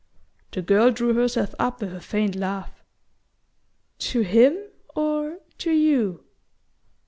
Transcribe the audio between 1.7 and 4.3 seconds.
with a faint laugh. "To